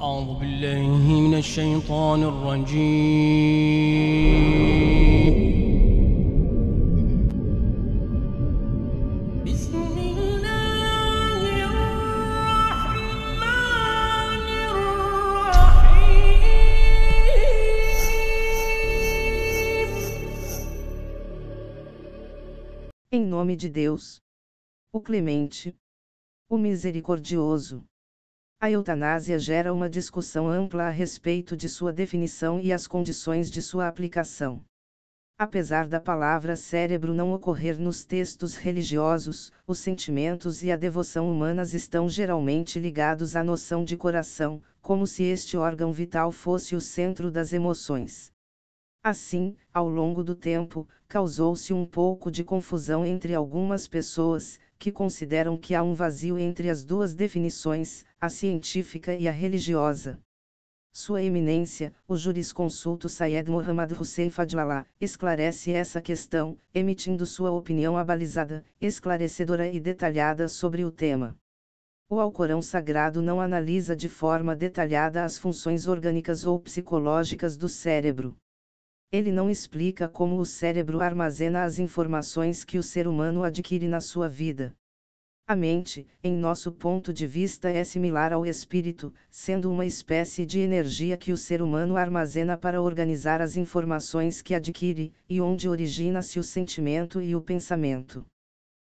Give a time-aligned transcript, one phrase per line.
[0.00, 2.22] أعوذ بالله من الشيطان
[7.02, 13.42] الرجيم بسم الله الرحمن
[14.72, 15.90] الرحيم
[23.12, 24.20] Em nome de Deus,
[24.92, 25.74] o Clemente,
[26.50, 27.84] o Misericordioso.
[28.59, 33.61] A eutanásia gera uma discussão ampla a respeito de sua definição e as condições de
[33.61, 34.65] sua aplicação.
[35.37, 41.75] Apesar da palavra cérebro não ocorrer nos textos religiosos, os sentimentos e a devoção humanas
[41.75, 47.29] estão geralmente ligados à noção de coração, como se este órgão vital fosse o centro
[47.29, 48.31] das emoções.
[49.03, 55.57] Assim, ao longo do tempo, causou-se um pouco de confusão entre algumas pessoas, que consideram
[55.57, 60.19] que há um vazio entre as duas definições, a científica e a religiosa.
[60.91, 68.65] Sua Eminência, o jurisconsulto Sayed Muhammad Hussein Fadlallah, esclarece essa questão, emitindo sua opinião abalizada,
[68.81, 71.37] esclarecedora e detalhada sobre o tema.
[72.09, 78.35] O Alcorão Sagrado não analisa de forma detalhada as funções orgânicas ou psicológicas do cérebro.
[79.11, 84.01] Ele não explica como o cérebro armazena as informações que o ser humano adquire na
[84.01, 84.75] sua vida.
[85.49, 90.59] A mente, em nosso ponto de vista, é similar ao espírito, sendo uma espécie de
[90.59, 96.37] energia que o ser humano armazena para organizar as informações que adquire, e onde origina-se
[96.37, 98.25] o sentimento e o pensamento.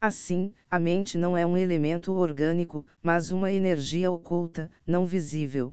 [0.00, 5.72] Assim, a mente não é um elemento orgânico, mas uma energia oculta, não visível.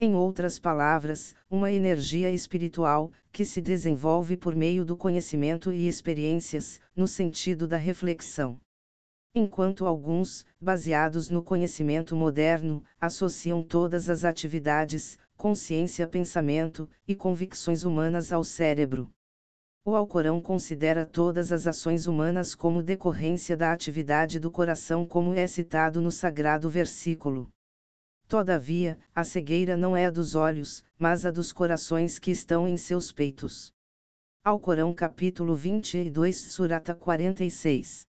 [0.00, 6.80] Em outras palavras, uma energia espiritual, que se desenvolve por meio do conhecimento e experiências,
[6.96, 8.60] no sentido da reflexão.
[9.32, 18.32] Enquanto alguns, baseados no conhecimento moderno, associam todas as atividades, consciência, pensamento e convicções humanas
[18.32, 19.08] ao cérebro.
[19.84, 25.46] O Alcorão considera todas as ações humanas como decorrência da atividade do coração, como é
[25.46, 27.48] citado no sagrado versículo.
[28.28, 32.76] Todavia, a cegueira não é a dos olhos, mas a dos corações que estão em
[32.76, 33.72] seus peitos.
[34.44, 38.02] Alcorão capítulo 22 Surata 46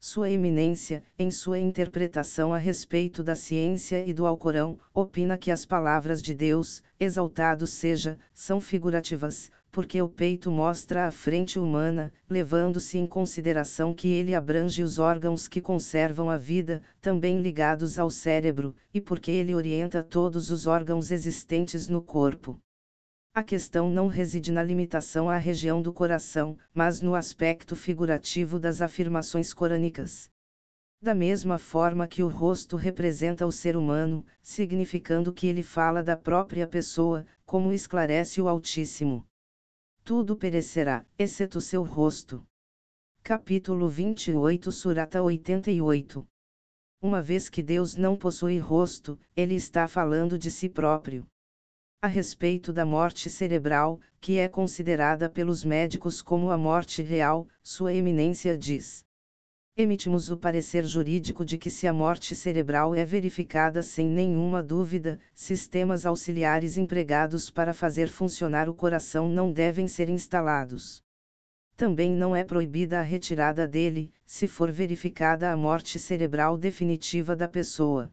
[0.00, 5.66] Sua Eminência, em sua interpretação a respeito da ciência e do Alcorão, opina que as
[5.66, 12.98] palavras de Deus, exaltado seja, são figurativas, porque o peito mostra a frente humana, levando-se
[12.98, 18.74] em consideração que ele abrange os órgãos que conservam a vida, também ligados ao cérebro,
[18.92, 22.58] e porque ele orienta todos os órgãos existentes no corpo.
[23.32, 28.82] A questão não reside na limitação à região do coração, mas no aspecto figurativo das
[28.82, 30.28] afirmações corânicas.
[31.00, 36.16] Da mesma forma que o rosto representa o ser humano, significando que ele fala da
[36.16, 39.24] própria pessoa, como esclarece o Altíssimo
[40.04, 42.44] tudo perecerá, exceto seu rosto.
[43.22, 46.26] Capítulo 28 Surata 88
[47.02, 51.26] Uma vez que Deus não possui rosto, ele está falando de si próprio.
[52.02, 57.92] A respeito da morte cerebral, que é considerada pelos médicos como a morte real, Sua
[57.92, 59.04] Eminência diz:
[59.80, 65.18] emitimos o parecer jurídico de que se a morte cerebral é verificada sem nenhuma dúvida,
[65.34, 71.02] sistemas auxiliares empregados para fazer funcionar o coração não devem ser instalados.
[71.76, 77.48] Também não é proibida a retirada dele, se for verificada a morte cerebral definitiva da
[77.48, 78.12] pessoa.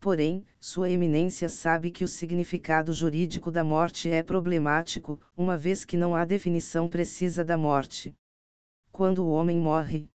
[0.00, 5.96] Porém, Sua Eminência sabe que o significado jurídico da morte é problemático, uma vez que
[5.96, 8.14] não há definição precisa da morte.
[8.90, 10.10] Quando o homem morre,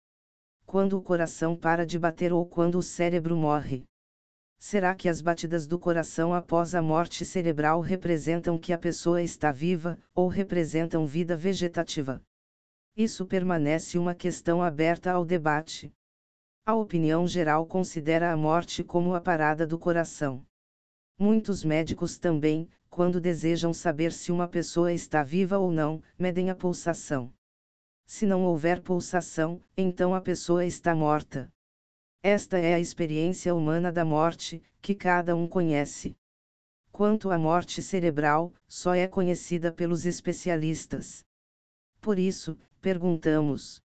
[0.72, 3.84] quando o coração para de bater ou quando o cérebro morre.
[4.58, 9.52] Será que as batidas do coração após a morte cerebral representam que a pessoa está
[9.52, 12.22] viva, ou representam vida vegetativa?
[12.96, 15.94] Isso permanece uma questão aberta ao debate.
[16.66, 20.42] A opinião geral considera a morte como a parada do coração.
[21.20, 26.56] Muitos médicos também, quando desejam saber se uma pessoa está viva ou não, medem a
[26.56, 27.30] pulsação.
[28.14, 31.50] Se não houver pulsação, então a pessoa está morta.
[32.22, 36.18] Esta é a experiência humana da morte, que cada um conhece.
[36.92, 41.26] Quanto à morte cerebral, só é conhecida pelos especialistas.
[42.02, 43.82] Por isso, perguntamos: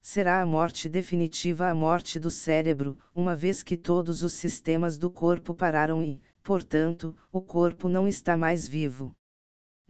[0.00, 5.10] será a morte definitiva a morte do cérebro, uma vez que todos os sistemas do
[5.10, 9.14] corpo pararam e, portanto, o corpo não está mais vivo?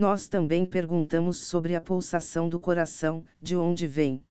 [0.01, 4.25] Nós também perguntamos sobre a pulsação do coração, de onde vem.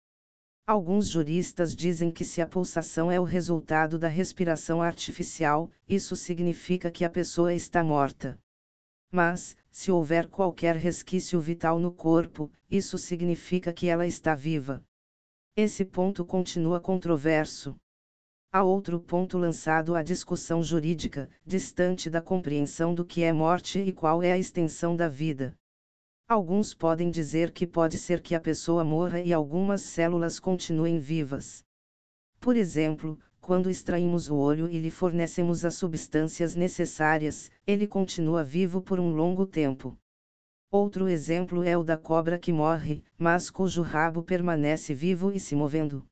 [0.66, 6.90] Alguns juristas dizem que se a pulsação é o resultado da respiração artificial, isso significa
[6.90, 8.36] que a pessoa está morta.
[9.12, 14.84] Mas, se houver qualquer resquício vital no corpo, isso significa que ela está viva.
[15.56, 17.76] Esse ponto continua controverso.
[18.52, 23.94] Há outro ponto lançado à discussão jurídica, distante da compreensão do que é morte e
[23.94, 25.56] qual é a extensão da vida.
[26.30, 31.64] Alguns podem dizer que pode ser que a pessoa morra e algumas células continuem vivas.
[32.40, 38.80] Por exemplo, quando extraímos o olho e lhe fornecemos as substâncias necessárias, ele continua vivo
[38.80, 39.98] por um longo tempo.
[40.72, 45.56] Outro exemplo é o da cobra que morre, mas cujo rabo permanece vivo e se
[45.56, 46.06] movendo.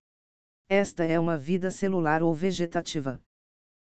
[0.68, 3.22] Esta é uma vida celular ou vegetativa.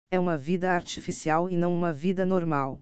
[0.10, 2.82] É uma vida artificial e não uma vida normal.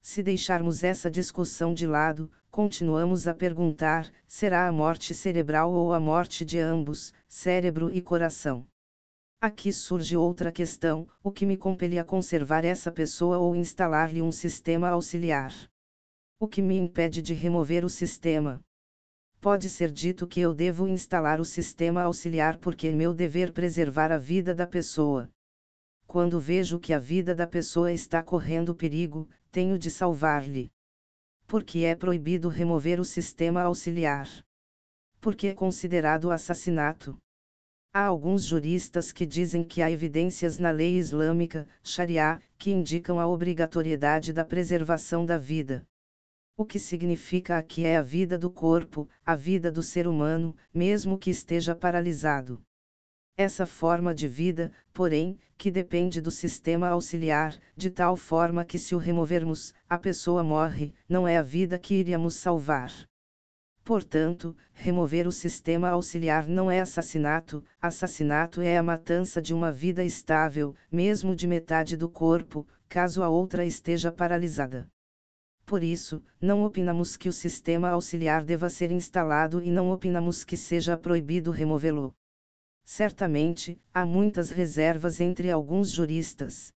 [0.00, 6.00] Se deixarmos essa discussão de lado, continuamos a perguntar: será a morte cerebral ou a
[6.00, 8.66] morte de ambos, cérebro e coração?
[9.40, 14.32] Aqui surge outra questão: o que me compele a conservar essa pessoa ou instalar-lhe um
[14.32, 15.54] sistema auxiliar?
[16.38, 18.60] O que me impede de remover o sistema?
[19.40, 24.12] Pode ser dito que eu devo instalar o sistema auxiliar porque é meu dever preservar
[24.12, 25.30] a vida da pessoa.
[26.06, 30.70] Quando vejo que a vida da pessoa está correndo perigo, tenho de salvar-lhe.
[31.50, 34.28] Porque é proibido remover o sistema auxiliar.
[35.20, 37.18] Porque é considerado assassinato.
[37.92, 43.26] Há alguns juristas que dizem que há evidências na lei islâmica, Sharia, que indicam a
[43.26, 45.84] obrigatoriedade da preservação da vida.
[46.56, 51.18] O que significa aqui é a vida do corpo, a vida do ser humano, mesmo
[51.18, 52.62] que esteja paralisado.
[53.42, 58.94] Essa forma de vida, porém, que depende do sistema auxiliar, de tal forma que se
[58.94, 62.92] o removermos, a pessoa morre, não é a vida que iríamos salvar.
[63.82, 70.04] Portanto, remover o sistema auxiliar não é assassinato, assassinato é a matança de uma vida
[70.04, 74.86] estável, mesmo de metade do corpo, caso a outra esteja paralisada.
[75.64, 80.58] Por isso, não opinamos que o sistema auxiliar deva ser instalado e não opinamos que
[80.58, 82.14] seja proibido removê-lo.
[82.92, 86.72] Certamente, há muitas reservas entre alguns juristas.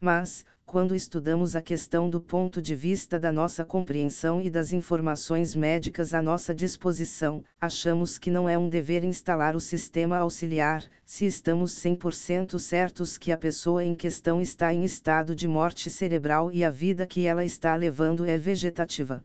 [0.00, 5.54] Mas, quando estudamos a questão do ponto de vista da nossa compreensão e das informações
[5.54, 11.26] médicas à nossa disposição, achamos que não é um dever instalar o sistema auxiliar, se
[11.26, 16.64] estamos 100% certos que a pessoa em questão está em estado de morte cerebral e
[16.64, 19.24] a vida que ela está levando é vegetativa.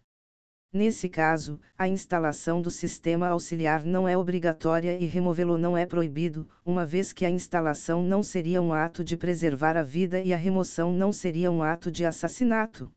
[0.74, 6.48] Nesse caso, a instalação do sistema auxiliar não é obrigatória e removê-lo não é proibido,
[6.66, 10.38] uma vez que a instalação não seria um ato de preservar a vida e a
[10.38, 12.90] remoção não seria um ato de assassinato.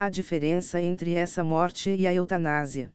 [0.00, 2.90] A diferença entre essa morte e a eutanásia.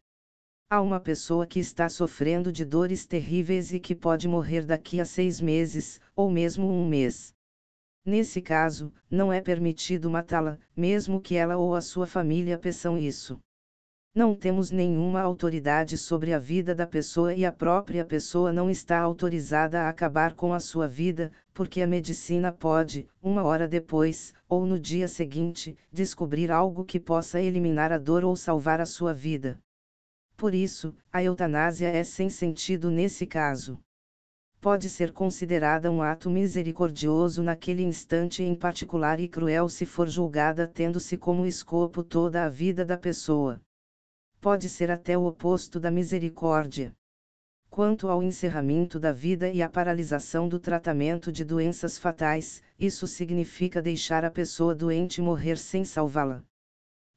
[0.71, 5.05] Há uma pessoa que está sofrendo de dores terríveis e que pode morrer daqui a
[5.05, 7.31] seis meses, ou mesmo um mês.
[8.03, 13.39] Nesse caso, não é permitido matá-la, mesmo que ela ou a sua família peçam isso.
[14.15, 18.99] Não temos nenhuma autoridade sobre a vida da pessoa e a própria pessoa não está
[18.99, 24.65] autorizada a acabar com a sua vida, porque a medicina pode, uma hora depois, ou
[24.65, 29.59] no dia seguinte, descobrir algo que possa eliminar a dor ou salvar a sua vida.
[30.35, 33.79] Por isso, a eutanásia é sem sentido nesse caso.
[34.59, 40.67] Pode ser considerada um ato misericordioso naquele instante em particular e cruel se for julgada
[40.67, 43.61] tendo-se como escopo toda a vida da pessoa
[44.41, 46.95] pode ser até o oposto da misericórdia.
[47.69, 53.81] Quanto ao encerramento da vida e à paralisação do tratamento de doenças fatais, isso significa
[53.81, 56.43] deixar a pessoa doente morrer sem salvá-la.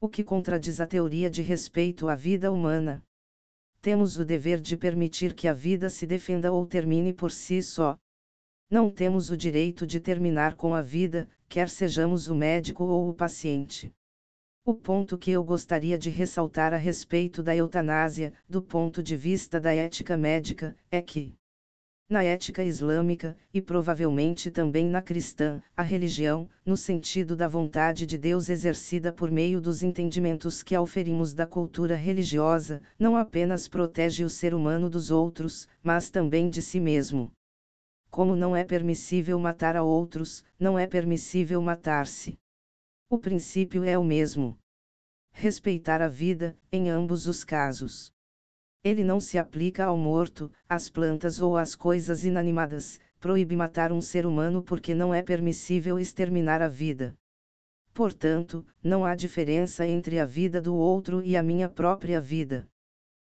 [0.01, 3.03] O que contradiz a teoria de respeito à vida humana.
[3.81, 7.97] Temos o dever de permitir que a vida se defenda ou termine por si só.
[8.71, 13.15] Não temos o direito de terminar com a vida, quer sejamos o médico ou o
[13.15, 13.93] paciente.
[14.65, 19.59] O ponto que eu gostaria de ressaltar a respeito da eutanásia, do ponto de vista
[19.59, 21.35] da ética médica, é que,
[22.09, 28.17] na ética islâmica, e provavelmente também na cristã, a religião, no sentido da vontade de
[28.17, 34.31] Deus exercida por meio dos entendimentos que auferimos da cultura religiosa, não apenas protege o
[34.31, 37.33] ser humano dos outros, mas também de si mesmo.
[38.13, 42.39] Como não é permissível matar a outros, não é permissível matar-se.
[43.13, 44.57] O princípio é o mesmo.
[45.33, 48.11] Respeitar a vida, em ambos os casos.
[48.83, 54.01] Ele não se aplica ao morto, às plantas ou às coisas inanimadas, proíbe matar um
[54.01, 57.15] ser humano porque não é permissível exterminar a vida.
[57.93, 62.67] Portanto, não há diferença entre a vida do outro e a minha própria vida.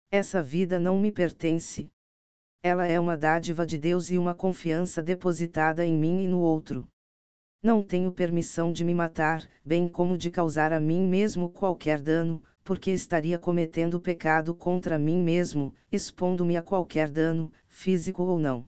[0.09, 1.91] Essa vida não me pertence.
[2.63, 6.87] Ela é uma dádiva de Deus e uma confiança depositada em mim e no outro.
[7.63, 12.43] Não tenho permissão de me matar, bem como de causar a mim mesmo qualquer dano,
[12.61, 18.65] porque estaria cometendo pecado contra mim mesmo, expondo-me a qualquer dano, físico ou não.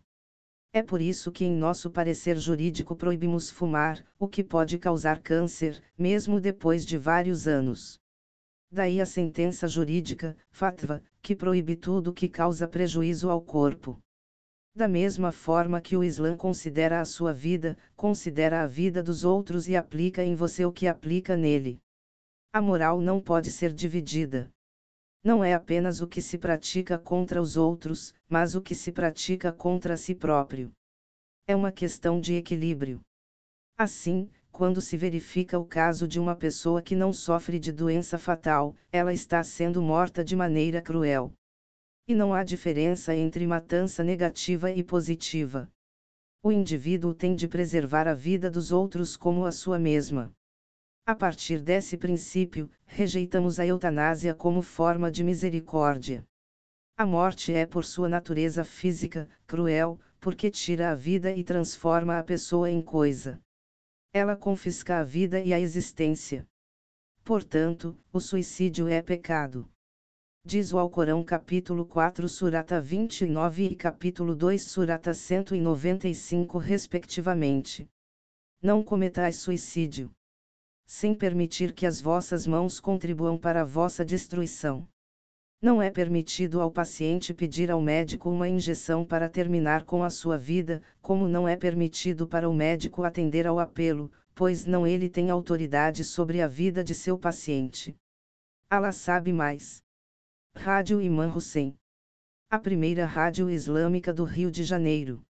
[0.71, 5.83] É por isso que, em nosso parecer jurídico, proibimos fumar, o que pode causar câncer,
[5.97, 7.99] mesmo depois de vários anos.
[8.71, 13.99] Daí a sentença jurídica, fatwa, que proíbe tudo que causa prejuízo ao corpo.
[14.75, 19.69] Da mesma forma que o Islã considera a sua vida, considera a vida dos outros
[19.69, 21.79] e aplica em você o que aplica nele.
[22.51, 24.49] A moral não pode ser dividida.
[25.23, 29.49] Não é apenas o que se pratica contra os outros, mas o que se pratica
[29.53, 30.73] contra si próprio.
[31.47, 32.99] É uma questão de equilíbrio.
[33.77, 38.75] Assim, quando se verifica o caso de uma pessoa que não sofre de doença fatal,
[38.91, 41.31] ela está sendo morta de maneira cruel.
[42.07, 45.67] E não há diferença entre matança negativa e positiva.
[46.43, 50.31] O indivíduo tem de preservar a vida dos outros como a sua mesma.
[51.03, 56.23] A partir desse princípio, rejeitamos a eutanásia como forma de misericórdia.
[56.95, 62.23] A morte é por sua natureza física, cruel, porque tira a vida e transforma a
[62.23, 63.41] pessoa em coisa.
[64.13, 66.47] Ela confisca a vida e a existência.
[67.23, 69.67] Portanto, o suicídio é pecado
[70.47, 77.89] diz o Alcorão capítulo 4 surata 29 e capítulo 2 surata 195 respectivamente.
[78.61, 80.11] Não cometais suicídio.
[80.85, 84.87] Sem permitir que as vossas mãos contribuam para a vossa destruição.
[85.59, 90.37] Não é permitido ao paciente pedir ao médico uma injeção para terminar com a sua
[90.37, 95.31] vida, como não é permitido para o médico atender ao apelo, pois não ele tem
[95.31, 97.95] autoridade sobre a vida de seu paciente.
[98.69, 99.83] Allah sabe mais.
[100.57, 101.75] Rádio Imã Hussein.
[102.49, 105.21] A primeira rádio islâmica do Rio de Janeiro.